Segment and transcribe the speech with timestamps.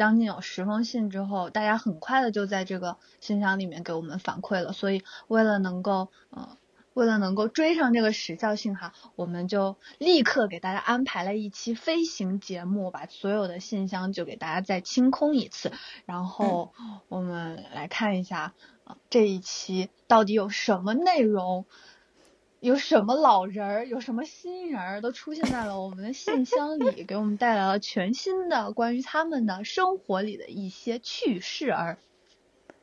[0.00, 4.72] 将近有十封信之后，大家很快的就在这个信箱里面给我们反馈了。
[4.72, 6.56] 所以为了能够呃，
[6.94, 15.70] 为了能够追上这个时效性哈，我们就立刻给大家安排了一期飞行节目，把所有的信箱就给大家再清空一次。
[16.06, 16.72] 然后
[17.08, 18.54] 我们来看一下
[18.84, 21.66] 啊，这一期到底有什么内容。
[22.60, 31.96] 有什么老人儿，有什么新人儿，都出现在了我们的信箱里，给我们带来了全新的关于他们的生活里的一些趣事儿。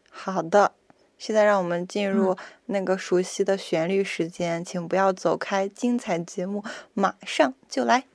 [0.09, 0.73] 好的，
[1.19, 2.35] 现在让我们进入
[2.65, 6.63] 那个熟悉的旋律时间，请不要走开，精彩节目
[6.95, 8.05] 马上就来。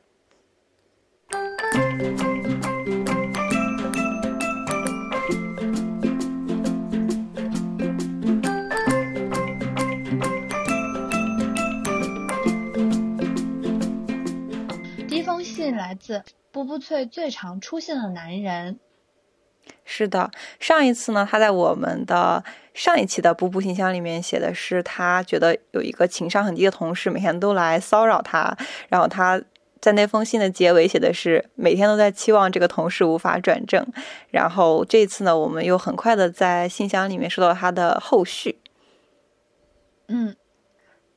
[15.63, 18.81] 信来自波波翠最常出现的男人。
[19.85, 22.43] 是的，上一次呢，他在我们的
[22.75, 28.57] 上一期的布布信箱里面写的是，他觉得有一个情商很低的同事每天都来骚扰他，
[28.89, 29.41] 然后他
[29.81, 33.87] 在那封信的结尾写的是每天都在期望这个同事无法转正。
[34.31, 38.59] 然后这次呢，我们又很快的在信箱里面收到他的后续。
[40.09, 40.35] 嗯，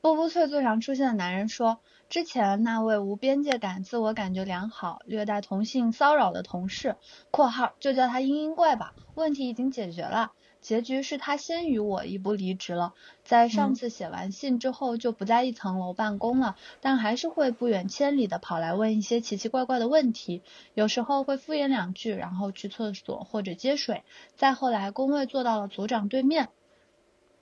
[0.06, 1.80] 布布脆最常出现的男人说。
[2.08, 6.94] 之前那位无边界感、自我感觉良好、略带同性骚扰的同事
[7.32, 10.30] （括号就叫他嘤嘤怪吧），问题已经解决了。
[10.60, 20.42] 结局是他先于我一步离职了，在上次写完信之后就不在一层楼办公了，但还是会不远千里的跑来问一些奇奇怪怪的问题，
[20.74, 24.04] 有时候会敷衍两句，然后去厕所或者接水。
[24.36, 26.50] 再后来工位坐到了组长对面，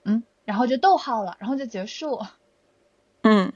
[0.03, 2.19] 嗯，然后就逗号了，然后就结束。
[3.25, 3.51] 嗯。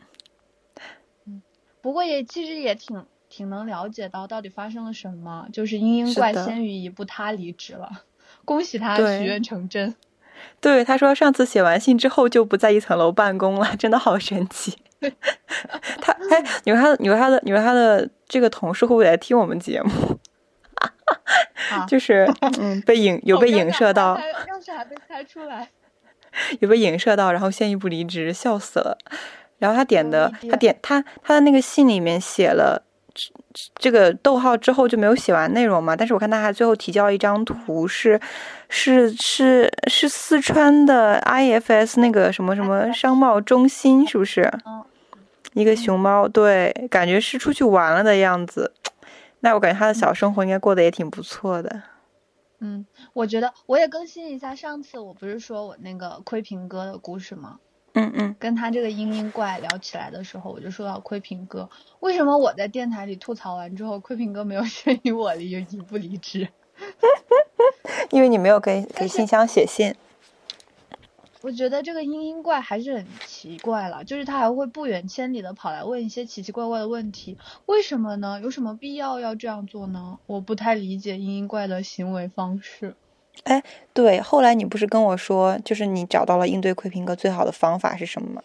[1.81, 7.90] 不过也其实也挺挺能了解到到底发生了什么，就是嘤嘤怪先于一步他离职了，
[8.44, 9.96] 恭喜他许愿成真。
[10.59, 14.78] 对，他说上次写完信之后就不在一层楼办公了，真的好神奇。
[16.02, 20.19] 他哎，你说他的，你说他的，你说他的这个同事会不会来听我们节目？
[21.88, 22.29] 就是
[22.59, 25.69] 嗯，被影有被影射到，要是还被猜出来，
[26.59, 28.97] 有被影射到，然后先一步离职，笑死了。
[29.59, 32.81] 然后他点的，他点他他的那个信里面写了
[33.75, 35.96] 这个逗号之后就没有写完内容嘛？
[35.96, 38.20] 但是我看他还最后提交了一张图，是
[38.70, 44.50] 是是是四川的 IFS 那个什么什么商贸中心，是不是？
[45.53, 48.72] 一个熊猫，对，感觉是出去玩了的样子。
[49.41, 51.81] 那我感觉他的小生活应该过得也挺不错的。
[52.59, 57.58] 嗯，我觉得我也更新一下，上次我不是说我那个窥屏哥的故事吗？
[58.00, 66.48] 嗯嗯，跟他这个嘤嘤怪聊起来的时候，我就说到窥屏哥，为什么我在电台里吐槽完之后，窥屏哥没有先于我离一不离职？
[68.12, 69.94] 因为你没有给给信箱写信。
[71.42, 78.40] 我觉得这个嘤嘤怪还是很奇怪了，就是他还会不远千里的跑来问一些奇奇怪怪的问题，为什么呢？
[78.42, 80.20] 有什么必要要这样做呢？
[80.26, 82.96] 我不太理解嘤嘤怪的行为方式。
[83.44, 83.64] 哎，
[83.94, 88.44] 对，后来你不是跟我说，就是你找到了应对窥屏哥最好的方法是什么吗？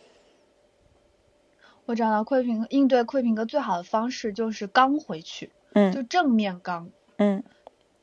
[1.87, 6.89] 我找到窥屏应对窥屏哥最好的方式就是刚回去，嗯，就正面刚，
[7.19, 7.43] 嗯。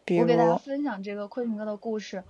[0.04, 2.24] 比如我给大家分享这个窥屏哥的故事。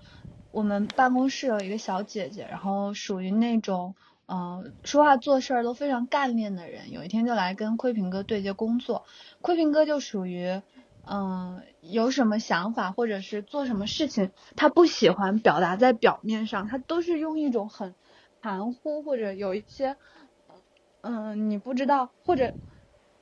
[0.51, 3.95] 我们办公室有一个小姐姐，然后属于那种，
[4.27, 6.91] 嗯，说话做事儿都非常干练的人。
[6.91, 9.05] 有一天就来跟窥屏哥对接工作，
[9.41, 10.61] 窥屏哥就属于。
[11.03, 17.95] 嗯，有什么想法或者是做什么事情，他不喜欢表达在表面上，他都是用一种很
[18.39, 19.97] 含糊或者有一些，
[21.01, 22.53] 嗯，你不知道或者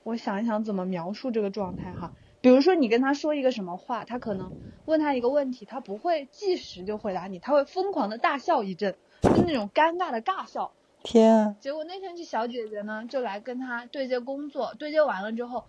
[0.03, 2.13] 我想一想怎么描述这个状态哈。
[2.41, 4.51] 比如说你跟他说一个什么话，他可能
[4.85, 10.71] 问他一个问题，他不会即时就回答你，他会疯狂的大笑一阵，就那种尴尬的尬笑。
[11.01, 11.55] 天啊！
[11.61, 15.63] 结果那天这小姐姐呢，就来跟他对接工作，对接完了之后。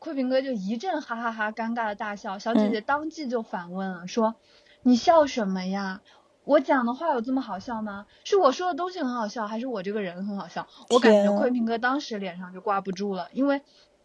[0.00, 4.34] 窥屏哥就一阵哈哈哈尴尬的大笑，小姐姐当即就反问了，说
[4.82, 6.00] ：“你笑什么呀？
[6.44, 8.06] 我讲的话有这么好笑吗？
[8.24, 13.60] 是我说的东西很好笑，还是我这个人很好笑？”我感觉坤平哥当时脸上就挂不住了，因为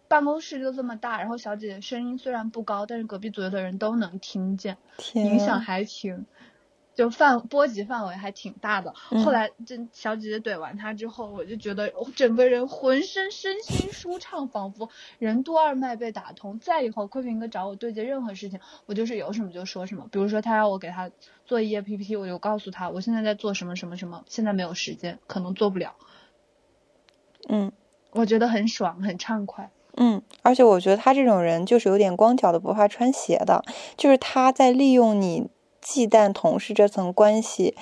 [0.10, 4.78] 办公室就这么大，然后小姐姐声音虽然不高，但是隔壁左右的人都能听见，
[5.14, 6.26] 影响还挺
[6.96, 8.94] 就范波及范围还挺大的。
[9.24, 14.90] 后来这小姐姐怼完他之后，我就觉得整个人浑身身心舒畅，仿佛
[15.20, 16.58] 任督二脉被打通。
[16.60, 20.08] 再以后，坤平哥找我对接任何事情，我就是有什么就说什么。
[20.10, 21.12] 比如说他让我给他
[21.46, 25.96] 做一页 PPT，我就告诉他我现在在做什么什么什么，现在没有时间，可能做不了。
[27.50, 27.72] 嗯，
[28.12, 29.70] 我觉得很爽，很畅快。
[29.98, 33.64] 嗯，而且我觉得他这种人就是有点光脚的不怕穿鞋的，
[33.96, 35.48] 就是他在利用你
[35.88, 37.76] 忌惮同事这层关系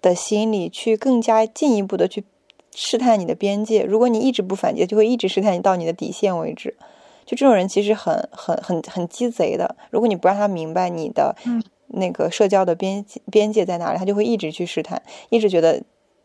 [0.00, 2.22] 的心理，去更加进一步的去
[2.72, 3.82] 试探你的边界。
[3.82, 6.76] 如果你一直不反击，就会一直试探你到你的底线为止。
[7.24, 9.74] 就这种人其实很很很很鸡贼的。
[9.90, 11.34] 如果你不让他明白你的
[11.88, 15.82] 那个社交的边界边界在哪里，他就会一直去试探，一直觉得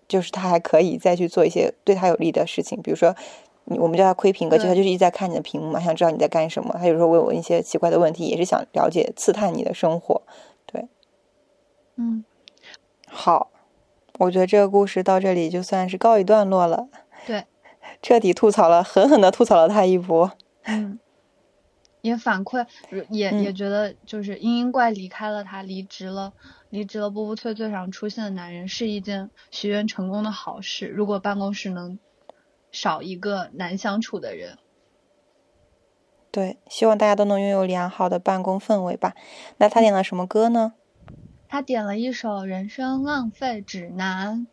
[0.08, 3.16] 就是他还可以再去做一些对他有利的事情，比如说。
[3.80, 6.76] 我们叫他窥屏哥，就他就是一直在看你的屏幕嘛，想知道你在干什么。
[6.78, 10.24] 他有时候问我一些奇怪的问题，也是想了解、刺探你的生活。
[12.02, 12.26] 对，嗯，
[13.08, 13.52] 好，
[14.20, 16.88] 我觉得这个故事到这里就算是告一段落了。
[17.26, 17.46] 对，
[18.02, 20.32] 彻底吐槽了，狠狠的吐槽了他一波。
[20.64, 21.00] 嗯，
[22.02, 22.66] 也反馈，
[23.10, 26.34] 也也觉得就是嘤嘤怪离开了他，离职了，
[26.70, 27.10] 离职了。
[27.10, 30.88] 步步脆脆上出现的男人是一件许愿成功的好事。
[30.88, 32.00] 如果办公室能。
[32.74, 34.58] 少一个难相处的人，
[36.32, 39.14] 对，希望大家都能拥有良好的办公氛围吧。
[39.58, 40.72] 那他点了什么歌呢？
[41.52, 44.48] 他点了一首《人生浪费指南》。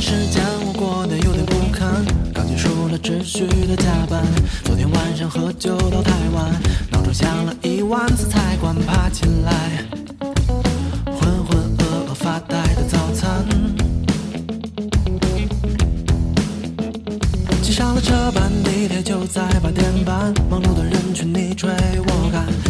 [0.00, 2.02] 时间我过得有点不堪
[2.32, 4.24] 刚结束了持续的加班
[4.64, 6.50] 昨天晚上喝酒到太晚
[6.90, 9.84] 闹钟响了一万次才关爬起来。
[11.04, 13.44] 浑浑噩噩发呆的早餐
[17.60, 22.69] 挤上了车班地铁就在八点半忙碌的人群你追我赶。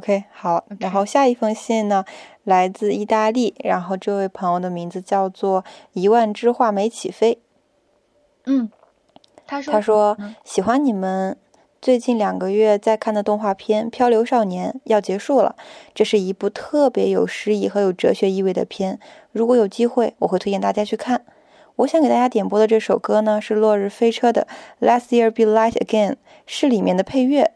[0.00, 2.06] OK，好，然后下一封信呢，
[2.44, 5.62] 来自意大利，然后这位朋友的名字叫做
[5.92, 7.38] 一万只画眉起飞。
[8.46, 8.70] 嗯，
[9.46, 11.36] 他说他说喜欢你们
[11.82, 15.54] 最近两个月在看的动画片《漂流少年》要结束了，
[15.94, 18.98] 这是一部特别有诗意和有哲学意味的片，
[19.32, 21.26] 如果有机会，我会推荐大家去看。
[21.76, 24.48] 我想给大家点播的这首歌呢，是落日飞车的
[24.86, 26.12] 《Last Year Be Light Again》，
[26.46, 27.52] 是里面的配乐。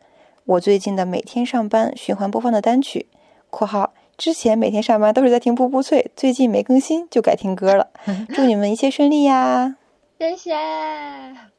[0.46, 3.08] 我最近的每天上班循环播放的单曲
[3.48, 7.88] （括号之前每天上班都是在听步步脆，最近没更新就改听歌了
[8.28, 9.76] ）。祝你们一切顺利呀！
[10.20, 10.54] 谢谢，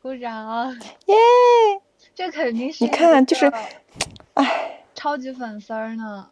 [0.02, 0.72] 鼓掌！
[1.08, 1.16] 耶！
[2.14, 3.52] 这肯定是你看，就是，
[4.36, 6.30] 哎，超级粉丝呢。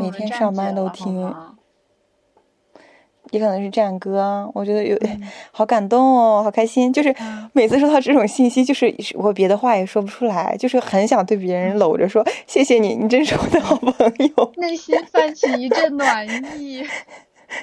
[0.00, 1.32] 每天上班都听。
[3.30, 4.98] 也可能是战歌，我觉得有
[5.52, 6.92] 好感动哦，好开心。
[6.92, 7.14] 就是
[7.52, 13.94] 每次收到这种信息，就是我别的话也说不出来，就是很想对别人搂着说谢谢你，你真是我的好朋
[14.36, 16.26] 友， 内心泛起一阵暖
[16.58, 16.84] 意。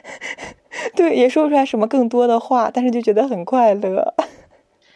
[0.95, 4.13] 对，也说不出来什么更多的话，但是就觉得很快乐。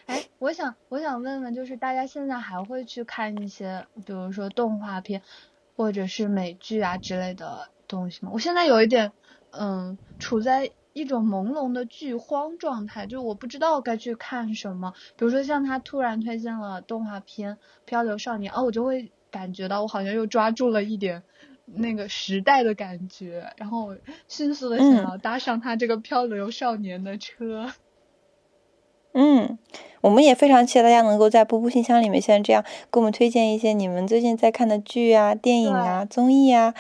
[0.06, 5.22] 哎，我想我想问问，就是大家现在还会去看一些，比如说动画片
[5.76, 8.32] 或者是美剧啊之类的东西吗？
[8.34, 9.12] 我现在有一点。
[9.52, 14.94] 嗯，处在一种朦胧的剧荒状态，就我不知道该去看什么。
[15.16, 17.56] 比如说像他突然推荐了动画片
[17.86, 21.24] 《漂流少年》，哦，我就会感觉到我好像又抓住了一点
[21.66, 23.96] 那个时代的感觉，然后
[24.28, 27.72] 迅速的想要搭上他这个漂流少年的车。
[29.14, 29.60] 嗯，
[30.02, 36.74] 我们也非常期待大家能够在步步信箱里面像这样给我们推荐一些你们最近在看的剧啊、电影啊、综艺啊。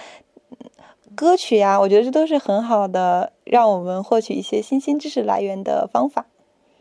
[1.15, 6.25] 歌曲呀，我觉得这都是很好的，让我们获取一些新兴知识来源的方法。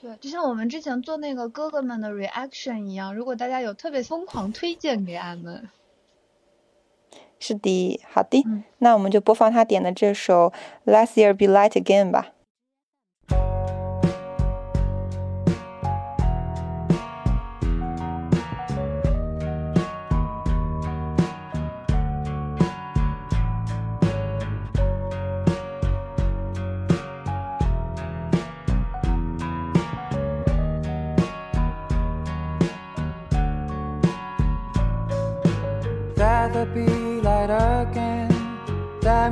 [0.01, 5.69] 对，就像我们之前做那个哥哥们的 reaction 一样，如果大家有特别疯狂推荐给俺们，
[7.39, 8.45] 是的，好的，
[8.79, 10.53] 那我们就播放他点的这首
[10.91, 12.33] 《Last Year Be Light Again》吧。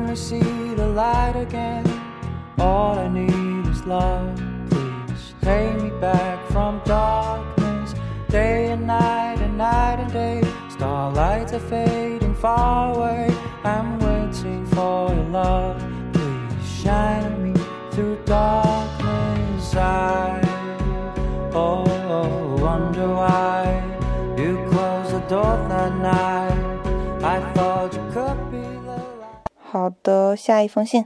[0.09, 1.85] Let see the light again.
[2.59, 4.41] All I need is love.
[4.71, 7.95] Please take me back from darkness.
[8.31, 10.41] Day and night and night and day.
[10.71, 13.29] Starlights are fading far away.
[13.65, 15.77] I'm waiting for your love.
[16.15, 17.61] Please shine me
[17.91, 19.75] through darkness.
[19.75, 20.41] I
[21.53, 23.62] oh, wonder why
[24.38, 27.23] you closed the door that night.
[27.23, 27.68] I thought
[29.71, 31.05] 好的，下一封信。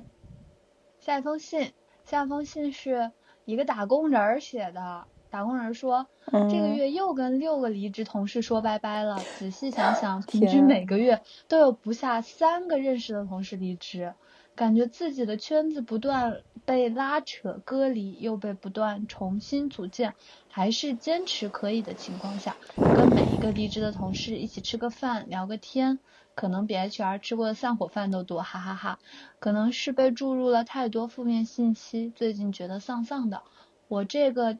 [1.00, 1.72] 下一封信，
[2.04, 3.10] 下一封信是
[3.44, 5.04] 一个打工人写的。
[5.30, 9.18] 打工人说，嗯、这个月又跟六个离职同事说拜拜了。
[9.36, 14.14] 仔细想想，平均每个月都有不下三个认识的同事离职，
[14.54, 20.14] 感觉自己的圈子不断被拉扯、割离，又被不断重新组建，
[20.48, 25.98] 还是坚持可以的情况下，跟每一个离职的同事一起吃个饭、聊个天，
[26.34, 28.98] 可能比 HR 吃过的散伙饭都多，哈哈哈。
[29.38, 33.42] 可能是被注入了太多负面信息，最近觉得丧丧的。
[33.88, 34.58] 我这个。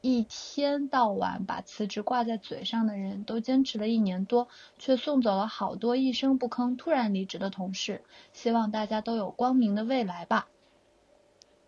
[0.00, 4.46] 一天到晚把辞职挂在嘴上的人都坚持了一年多，
[4.78, 8.04] 却送走了好多一声不吭突然离职的同事。
[8.32, 10.46] 希望大家都有光明的未来吧。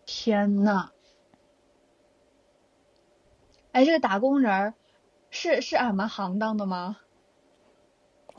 [0.05, 0.91] 天呐！
[3.73, 4.73] 哎，这个打工人儿
[5.29, 6.95] 是是俺们行当的吗？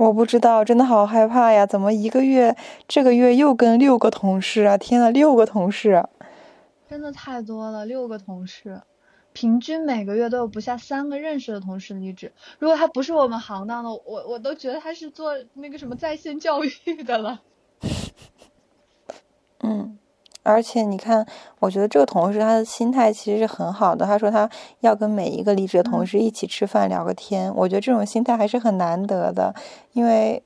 [0.03, 1.65] 我不知道，真的好害怕呀！
[1.65, 2.57] 怎么一个月
[2.89, 4.77] 这个月又跟六个同事啊？
[4.77, 6.05] 天呐，六个同事，
[6.91, 8.83] 真的太多了，六个同事。
[9.33, 12.33] 平均每个月都有不下三个认识的同事离职。
[12.59, 16.71] 如果他不是我们行当的，我我都觉得他是做那个什么在线教育
[17.05, 17.41] 的了。
[19.63, 19.97] 嗯，
[20.43, 21.27] 而且你看，
[21.61, 24.05] 我觉得这个同事他的心态其实是很好的。
[24.05, 24.49] 他说他
[24.81, 27.55] 要跟每一个离职的同事一起吃饭聊个天。
[27.55, 29.55] 我觉得这种心态还是很难得的，
[29.93, 30.43] 因为，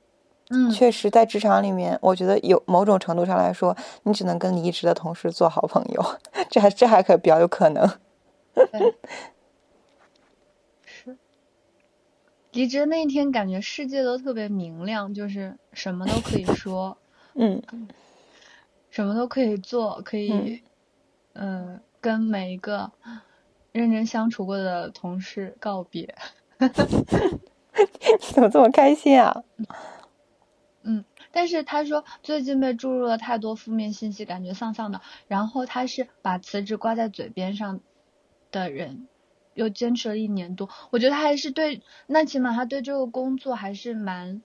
[0.51, 6.05] 嗯，确实在职场里面，我觉得有某种程度上来说，你只能跟离职的同事做好朋友，
[6.51, 7.89] 这还这还可比较有可能。
[8.55, 8.95] 对，
[10.85, 11.17] 是
[12.53, 16.97] 离职那一天，感觉世界都特别明亮，就是什么都可以说，
[17.35, 17.63] 嗯，
[18.97, 20.63] 什么都可以做，可以，
[21.35, 22.93] 嗯、呃，跟每一个
[23.71, 26.15] 认真相处过的同事告别。
[26.59, 26.67] 你
[28.33, 29.43] 怎么这么开心啊？
[30.81, 35.03] 嗯，但是他说最近被注入了太多负面信息，感觉丧丧的。
[35.29, 37.81] 然后他是把辞职挂在嘴边上。
[38.53, 39.09] 的人
[39.53, 44.41] 又坚持了一年多，我觉得他还是对，那起码他对这个工作还是蛮，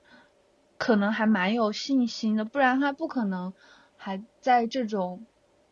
[0.77, 3.53] 可能还蛮有信心的，不然他不可能
[4.03, 5.27] 还在这种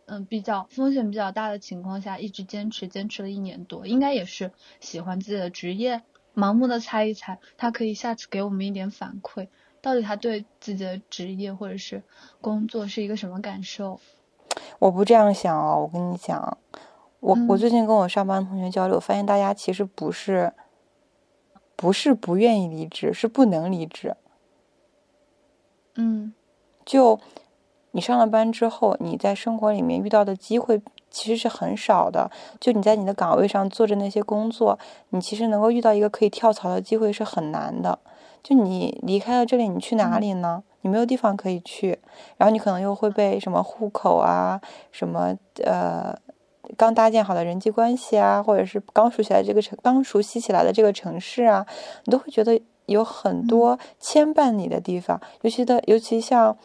[0.05, 6.03] 嗯比较风险比较大的情况下一直坚持，坚持了一年多，应该也是喜欢自己的职业。
[6.35, 9.47] 盲目的猜一猜，他可以下次给我们一点反馈，
[9.81, 12.03] 到底他对自己的职业或者是
[12.39, 13.99] 工作是一个什么感受？
[14.77, 16.59] 我不这样想哦，我跟你讲。
[17.19, 20.53] 我我最近跟我上班同学交流，发现大家其实不是，
[21.75, 24.15] 不是不愿意离职，是不能离职。
[25.95, 26.33] 嗯，
[26.85, 27.19] 就
[27.91, 32.29] 你上了班之后，你在生活里面遇到的机会其实是很少的。
[32.59, 34.77] 就你在你的岗位上做着那些工作，
[35.09, 37.97] 你其实能够遇到一个可以跳槽的机会是很难的。
[38.43, 40.63] 就你离开了这里，你去哪里呢？
[40.81, 41.99] 你没有地方可以去，
[42.37, 46.17] 然后你可能又会被什么户口啊，什么呃。
[46.77, 51.65] 刚搭建好的人际关系啊，或者是刚熟悉来这个城，刚熟悉起来的这个城市啊，
[52.05, 55.19] 你都会觉得有很多牵绊你的地方。
[55.41, 56.57] 尤其的，尤其像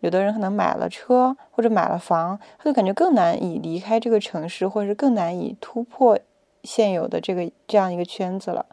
[0.00, 6.18] 有的人可能买了车或者买了房，他就感觉更难以离开这个城市，或者是更难以突破
[6.62, 8.66] 现有的这个这样一个圈子了。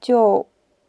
[0.00, 0.46] 就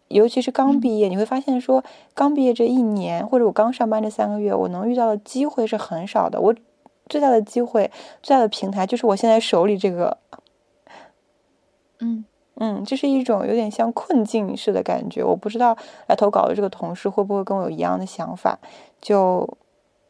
[0.08, 1.84] 尤其是刚毕业，你会发现说，
[2.14, 6.42] 刚毕业这一年，或者我刚上班这三个月，我能遇到的机会是很少的。
[6.42, 6.56] 我。
[7.10, 7.90] 最大的机会，
[8.22, 10.18] 最大的平台就是我现在手里这个，
[12.02, 12.26] 嗯
[12.60, 15.24] 嗯，这是一种有点像困境式的感觉。
[15.24, 18.60] 我不知道来投稿的这个同事会不会跟我有一样的想法。
[19.02, 19.58] 就，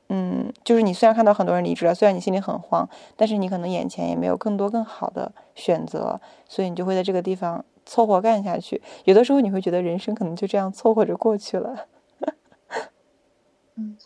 [0.09, 8.81] 嗯，就是你虽然看到很多人离职了，虽然你心里很慌，但是你可能眼前也没有更多更好的选择，所以你就会在这个地方凑合干下去。
[9.03, 11.87] 有的时候你会觉得人生可能就这样凑合着过去了。
[13.75, 13.97] 嗯。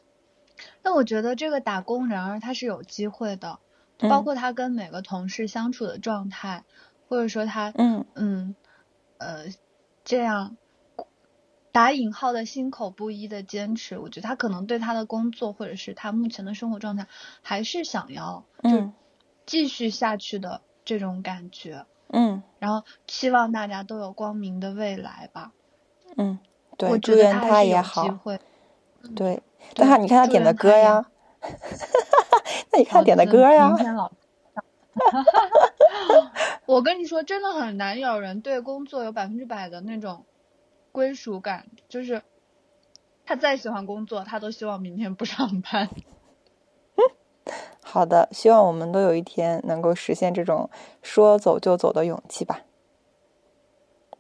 [0.83, 3.60] 那我觉得这个打工人儿他是有机会的，
[4.10, 6.63] 包括他跟每个同事相处的状态，
[7.11, 8.55] 或者说他嗯嗯
[9.17, 9.43] 呃
[10.05, 10.55] 这样
[11.73, 17.07] 打引号的心口不一的坚持，我觉得他可能对他的工作或者是他目前的生活状态
[17.41, 18.93] 还是想要就
[19.45, 25.51] 继续下去的这种感觉，嗯，然后希望大家都有光明的未来吧，
[26.15, 26.39] 嗯，
[26.77, 28.07] 对，我觉得他也好。
[29.17, 29.43] 对，
[29.75, 31.05] 但他 你看他点的歌呀，
[32.71, 33.75] 那你看点的歌呀。
[36.65, 40.25] 我跟你说，真的很难有人对工作有百分之百的那种
[40.91, 42.22] 归属感，就是
[43.25, 45.89] 他再喜欢工作，他都希望明天不上班。
[47.84, 50.70] 好的，希望我们都有一天能够实现这种
[51.01, 52.62] 说走就走的勇气吧。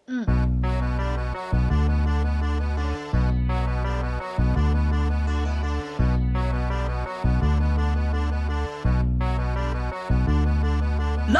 [0.07, 0.60] 嗯。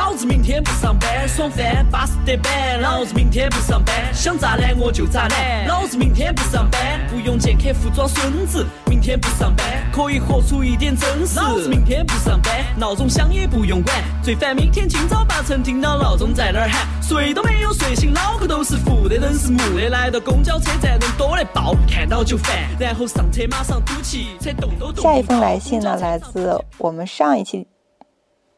[0.02, 2.82] 老子明天不上班，爽翻，巴适得板。
[2.82, 5.68] 老子明天不上班，想咋懒我就咋懒。
[5.68, 8.66] 老子明天不上班，不用见客户装孙子。
[8.88, 11.40] 明天不上班，可以活出一点真实。
[11.40, 13.96] 老子明天不上班，闹钟响也不用管。
[14.24, 19.88] 最烦明天清早八晨听到闹钟在那儿喊，睡都没有睡醒，脑壳都是负的，人是木的。
[19.90, 22.68] 来到公交车站，人多的爆，看到就烦。
[22.80, 25.04] 然后上车马上堵起，车动都动。
[25.04, 27.68] 下一封来信呢，来自我们上一期。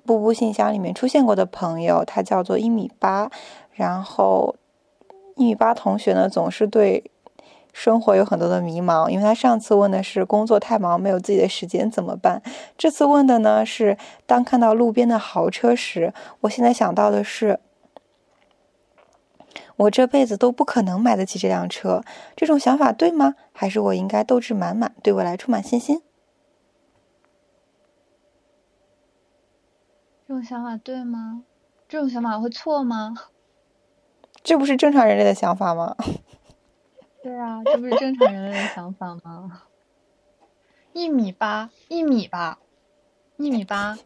[0.06, 3.30] 步步信箱里面出现过的朋友，他叫做一米八，
[3.72, 4.56] 然后
[5.36, 7.10] 一米八同学呢总是对
[7.72, 12.42] 生活有很多的迷茫，因为他上次问的是工作太忙没有自己的时间怎么办，
[12.78, 17.60] 这次问的呢是当看到路边的豪车时，我现在想到的是，
[19.76, 22.04] 我这辈子都不可能买得起这辆车，
[22.36, 23.34] 这种想法对吗？
[23.52, 26.02] 还是我应该斗志满满，对未来充满信心？
[30.28, 31.44] 这种想法对吗？
[31.88, 33.14] 这种想法会错吗？
[34.42, 35.96] 这不是正常人类的想法吗？
[37.22, 39.64] 对啊，这不是正常人类的想法吗？
[40.94, 42.60] 一米八，一米八，
[43.38, 43.98] 一米八，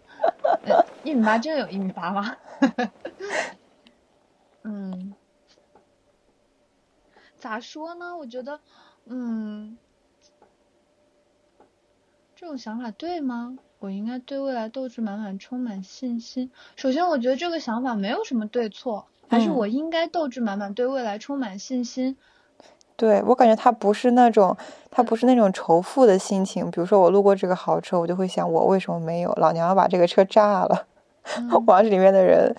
[1.03, 2.35] 一米八，真的有一米八吗？
[4.63, 5.13] 嗯，
[7.37, 8.15] 咋说呢？
[8.17, 8.59] 我觉得，
[9.05, 9.77] 嗯，
[12.35, 13.57] 这种想法对吗？
[13.79, 16.49] 我应该对未来斗志满满，充满信心。
[16.75, 22.17] 首先，我觉得这个想法没有什么对错，还是我应该斗志满满，对未来充满信心。
[22.95, 24.57] 对我感觉他不是那种，
[24.89, 26.71] 他不是那种仇富的心情。
[26.71, 29.31] 比如说，我路过这个豪车，我就会想，我为什么没有？
[29.33, 30.87] 老娘要把这个车炸了，
[31.67, 32.51] 往这里面的人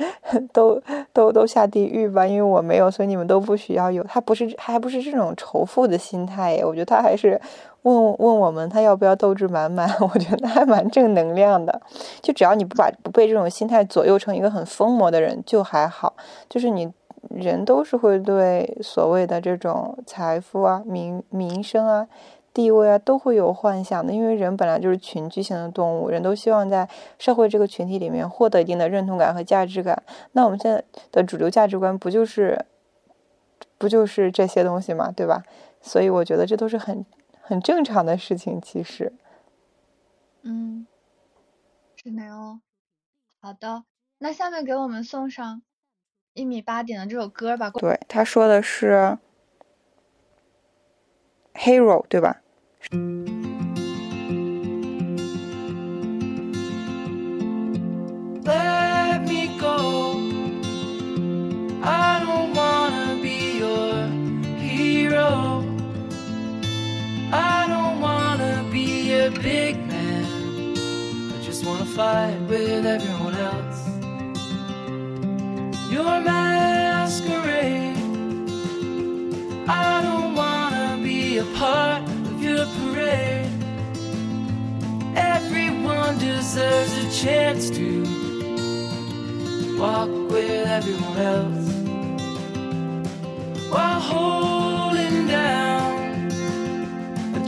[0.53, 0.81] 都
[1.13, 2.25] 都都下地狱吧！
[2.25, 4.05] 因为我没有，所以你们都不需要有。
[4.05, 6.61] 他不是，他还不是这种仇富的心态。
[6.65, 7.41] 我觉得他还是。
[7.95, 9.89] 问问我们他要不要斗志满满？
[10.01, 11.81] 我觉得还蛮正能量的。
[12.21, 16.15] 就只要你不把不被这种心态左右成一个很疯魔的人，就还好。
[16.49, 16.93] 就是你
[17.31, 22.07] 人都是会对所谓的这种财富啊、名名声啊、
[22.53, 30.03] 地位啊都会有幻想的，因为人本来就是群居性的动物，人都希望在社会这个群体里面获得一定的认同感和价值感。
[30.33, 32.65] 那我们现在的主流价值观不就是
[33.79, 35.43] 不就是这些东西嘛，对吧？
[35.81, 37.05] 所以我觉得这都是很。
[37.49, 39.11] 很正常的事情，其实。
[40.43, 40.87] 嗯，
[41.97, 42.61] 是的哦。
[43.41, 43.85] 好的，
[44.19, 45.63] 那下面给我们送上
[46.35, 47.71] 一米八点的这首歌吧。
[47.71, 49.19] 对，他说的是
[51.59, 52.43] 《Hero》，对吧
[69.31, 70.25] ？big man.
[71.35, 73.81] I just wanna fight with everyone else.
[75.91, 77.97] Your masquerade.
[79.69, 83.51] I don't wanna be a part of your parade.
[85.15, 87.89] Everyone deserves a chance to
[89.79, 91.69] walk with everyone else
[93.71, 95.68] while holding down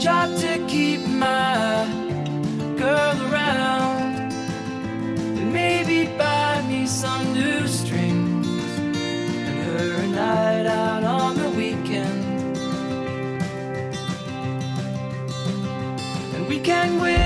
[0.01, 1.85] job to keep my
[2.75, 4.33] girl around.
[5.37, 8.47] And maybe buy me some new strings
[8.79, 12.57] and her a night out on the weekend.
[16.33, 17.20] And we can whisper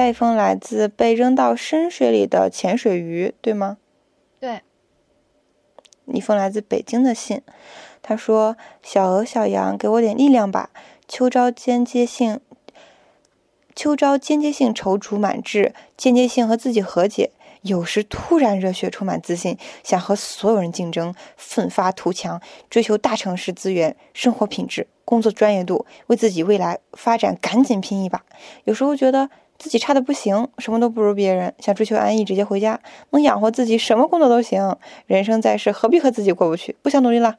[0.00, 3.76] 下一封来自被扔到深水里的潜水鱼，对吗？
[4.40, 4.62] 对。
[6.06, 7.42] 一封来自北京的信，
[8.00, 10.70] 他说：“小鹅、小羊，给我点力量吧！
[11.06, 12.40] 秋招间接性，
[13.76, 28.24] 秋招间接性踌躇满志，间接性和自己和解，有时突然热血、充满自信，想和所有人竞争，奋发图强，追求大城市资源、生活品质、工作专业度，为自己未来发展赶紧拼一把。
[28.64, 29.28] 有时候觉得
[29.60, 34.78] 自己差的不行，什么都不如别人，想追求安逸，直接回家，能养活自己，什么工作都行。
[35.06, 36.74] 人生在世，何必和自己过不去？
[36.80, 37.36] 不想努力了。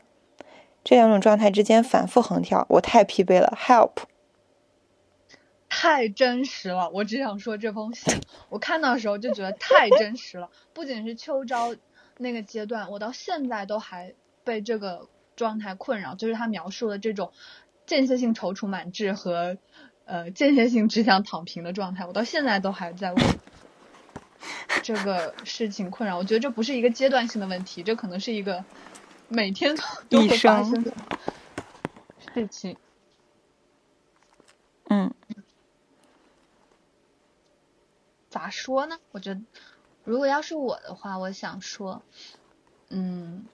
[0.84, 3.58] 这两种状态之间反复横跳，我太疲惫了。
[3.60, 4.04] Help！
[5.68, 8.14] 太真实了，我只想说这封信，
[8.50, 10.48] 我看到的时候就觉得太真实了。
[10.74, 11.76] 不仅是秋招
[12.18, 17.32] 那个阶段，我到现在都还被这个状态困扰，就是他描述的这种
[17.88, 19.58] 间歇性踌躇满志和
[20.12, 23.24] 呃间歇性只想躺平的状态，我到现在都还在为
[24.84, 26.18] 这个事情困扰。
[26.18, 28.66] 我觉得这不是一个阶段性的问题，这可能是一个
[29.30, 29.74] 每天
[30.10, 30.94] 都会发生的
[32.34, 32.76] 事情。
[34.90, 35.14] 嗯。
[38.30, 38.98] 咋说呢？
[39.14, 39.42] 我觉得，
[40.04, 42.02] 如果要是我的话，我想说，
[42.90, 43.46] 嗯，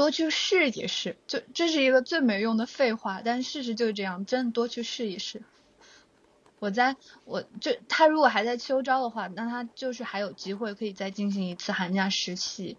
[0.00, 1.18] 多去试一试。
[1.26, 5.42] 就这是一个最没用的废话，但事实就是这样，真的多去试一试。
[6.58, 12.78] 我在我就他如果还在秋招的话，那他就是还有机会可以再进行一次寒假实习，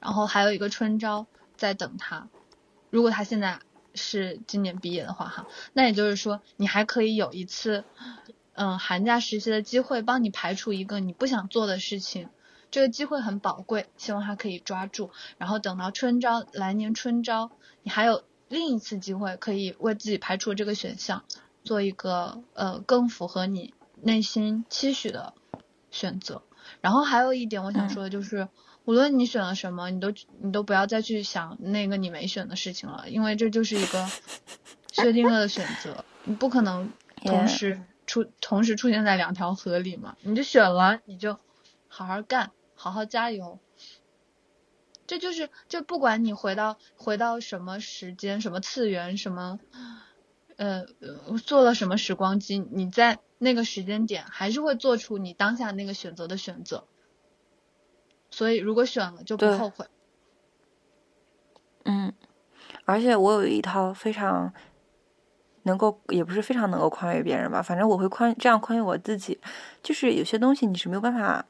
[0.00, 1.26] 然后还有一个春招
[1.58, 2.30] 在等他。
[2.88, 3.60] 如果他现在
[3.94, 7.84] 是今年毕业的话，哈，那也就是说你还可以有一次。
[8.54, 12.28] 嗯，寒假实习的机会帮你排除一个你不想做的事情，
[12.72, 15.10] 这个机会很宝贵，希望他可以抓住。
[15.38, 17.52] 然后等到春招，来年春招，
[17.84, 21.22] 你还有另一次机会可以为自己排除这个选项，
[21.62, 25.34] 做一个呃更符合你内心期许的
[25.92, 26.42] 选择。
[26.80, 28.48] 然后还有一点我想说的就是，
[28.86, 34.08] 无论你选了什么，你都你都不要再去想那个你没选的事情了，因为这就是一个
[34.90, 36.90] 确定了的选择，你不可能
[37.24, 37.82] 同时。
[38.04, 40.16] 出同时出现在两条河里嘛？
[40.22, 41.38] 你就选了，你就
[41.86, 42.50] 好好干，
[42.82, 43.60] 好好加油。
[45.06, 49.60] 这就是，就不管你回到回到什么时间、什么次元、什么
[50.56, 50.84] 呃
[51.46, 56.82] 做了什么时光机，你在那个时间点还是会做出你当下那个选择的选择。
[58.32, 59.86] 所以，如果选了就不后悔。
[61.84, 62.12] 嗯，
[62.84, 64.52] 而且我有一套非常。
[65.64, 69.38] 能够也不是非常能够宽慰别人吧，反正我会宽这样宽慰我自己，
[69.80, 71.46] 就是有些东西你是没有办法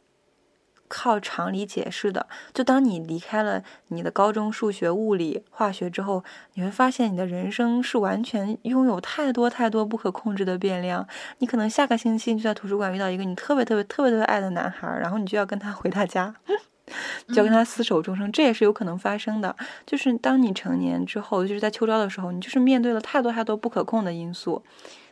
[0.92, 2.26] 靠常理解释的。
[2.52, 6.22] 就当你离开了你的高中数学、物理、化学之后，
[6.54, 11.06] 你会发现你的人生是完全拥有太多太多不可控制的变量。
[11.38, 16.34] 你可能下个星期就在图书馆遇到一个你特别特别特别特别爱的男孩，然后你就要跟他回他家。
[17.28, 19.54] 就要跟他厮守终生，这也是有可能发生的。
[19.86, 24.62] 就是当你成年之后，就是在秋招的时候，你就是面对了太多太多不可控的因素。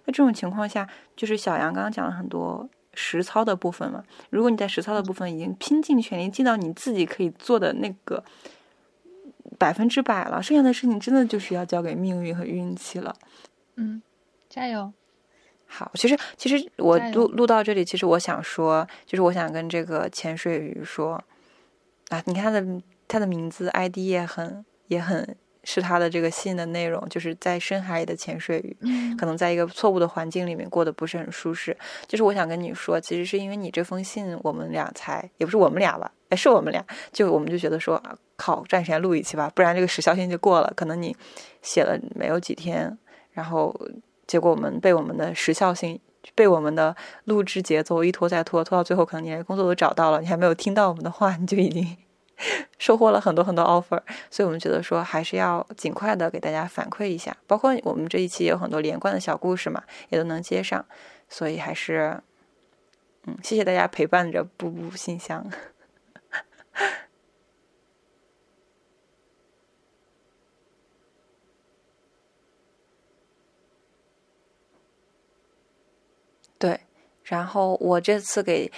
[0.04, 4.04] 那这种情况下，就是小杨刚刚讲了很多实操的部分嘛。
[4.30, 8.22] 如果你在实操的部分已经拼尽全力，尽到你自己可以做的那个
[9.58, 13.14] 百分之百了，剩下的事情真的就是要交给命运和运气了。
[13.76, 14.02] 嗯，
[14.48, 14.92] 加油。
[15.66, 21.22] 好，其实其实我录录到这里，其实我想说，就是我想跟这个潜水鱼说。
[22.08, 28.76] 啊，你看他的他的名字 ID 也很也很是他的这个信的内容，就是在深海里的潜水鱼，
[29.16, 31.76] 可能在一个错误的环境里面过得不是很舒适。
[32.06, 38.02] 就是我想跟你说，其实是因为你这封信，我们俩才也不是我们俩吧，哎，是我们俩，就我们就觉得说，
[38.36, 40.72] 靠，抓紧时间录一期吧，不然这个时效性就过了。
[40.74, 41.16] 可能你
[41.62, 42.98] 写了没有几天，
[43.32, 43.74] 然后
[44.26, 46.00] 结果我们被我们的时效性。
[46.34, 46.94] 被我们的
[47.24, 51.96] 录制节奏一拖再拖，拖到最后，可能你连工作都找到了，你还没有听到我们的话，你就已经
[52.78, 54.00] 收获了很多很多 offer。
[54.30, 60.84] 所以我们觉得说，还是要尽快的给大家反馈一下，包括我们这一期有很多连贯的小故事嘛，也都能接上。
[61.28, 62.20] 所以还是，
[63.26, 65.48] 嗯，谢谢大家陪伴着步步信箱。
[76.58, 76.80] 对，
[77.22, 78.70] 然后我这次给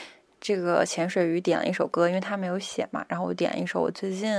[0.43, 4.35] 这个潜水鱼点了一首歌，因为他没有写嘛，然后我点了一首我最近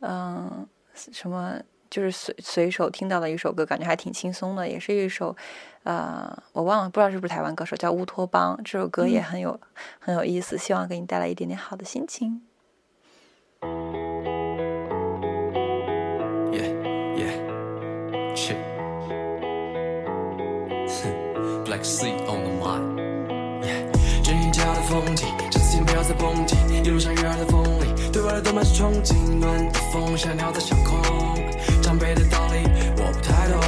[0.00, 5.34] 嗯什么就是随随手听到的一首歌，感觉还挺轻松的，也是一首
[5.84, 9.58] 呃我忘了不知道是不是台湾歌手叫乌托邦，这首歌也很有
[9.98, 12.42] 很有意思，希望给你带来一点点好的心情。
[26.22, 26.56] 风景。
[26.84, 29.14] 一路上悦耳的风里，对未来都满是憧憬。
[29.40, 30.96] 暖的风像鸟在上空，
[31.82, 32.62] 长辈的道理
[32.96, 33.58] 我不太懂。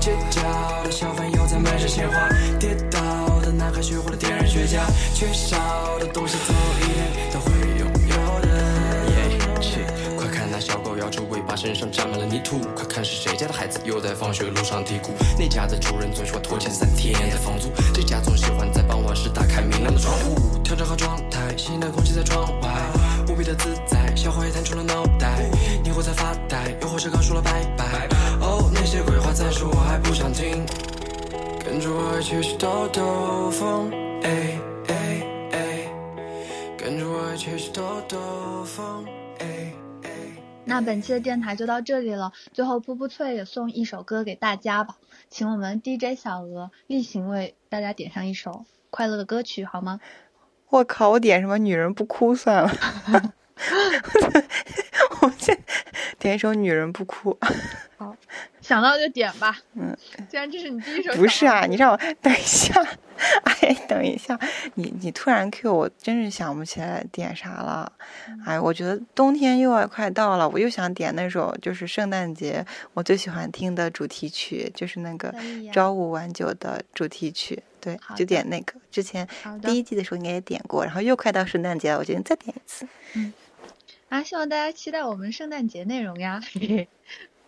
[0.00, 0.40] 街角
[0.82, 2.28] 的小贩又在卖着鲜花，
[2.58, 3.00] 跌倒
[3.40, 4.80] 的男孩学会了点燃雪茄。
[5.14, 5.58] 缺少
[5.98, 8.48] 的东西总有一天都会拥有的。
[10.16, 12.58] 快看那小狗摇着尾巴，身上沾满了泥土。
[12.74, 15.12] 快看是谁家的孩子又在放学路上啼哭。
[15.38, 22.68] 那家的主人总喜欢拖欠三天的房租，这家总喜欢在傍晚时打开明亮的窗户，调整好状态，新鲜的空气在窗外，
[23.28, 24.14] 无比的自在。
[24.14, 25.50] 小花也探出了脑袋，
[25.82, 28.08] 你或在发呆，又或是刚说了拜拜。
[28.40, 30.64] 哦，那些鬼话暂时我还不想听，
[31.64, 33.90] 跟着我一起去兜兜风，
[34.22, 35.92] 哎哎哎，
[36.78, 39.04] 跟着我一起去兜兜风，
[39.40, 39.72] 哎
[40.04, 40.10] 哎。
[40.64, 44.96] 那本期的电台就到这里了，最后噗噗脆也送一首歌给大家吧，
[45.28, 50.00] 请我们 DJ 小鹅例行为大家点上一首快乐的歌曲好吗？
[50.70, 52.70] 我靠，我点什么女人不哭算了。
[55.22, 55.58] 我先
[56.18, 57.36] 点一首《女人不哭》。
[57.96, 58.14] 好，
[58.60, 59.58] 想到就点吧。
[59.74, 59.96] 嗯，
[60.28, 61.12] 既然这是你第一首。
[61.14, 62.72] 不是啊，你让我等一下。
[63.42, 64.38] 哎，等一下，
[64.74, 67.92] 你你突然 Q 我，真是想不起来点啥了。
[68.46, 75.32] 哎，我觉得冬天又要快到了，我又想点那首就是圣诞节我最喜欢听的主题曲，就是那个
[75.72, 77.60] 《朝五晚九》的主题曲。
[77.80, 78.74] 对，就点那个。
[78.92, 79.26] 之前
[79.62, 82.86] 第一季的时候应该也点过，然后又快到圣诞节了，我决定再点一次。
[83.14, 83.32] 嗯。
[84.08, 86.40] 啊，希望大家期待我们圣诞节内容呀！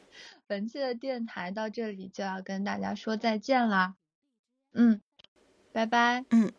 [0.46, 3.94] 本期的电台到这里就要跟大家说再见啦，
[4.72, 5.00] 嗯，
[5.72, 6.52] 拜拜，嗯，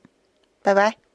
[0.63, 1.10] 拜拜。